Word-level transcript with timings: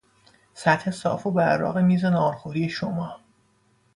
سطح 0.53 0.89
صاف 0.91 1.27
و 1.27 1.31
براق 1.31 1.77
میز 1.77 2.05
ناهارخوری 2.05 2.69
شما 2.69 3.19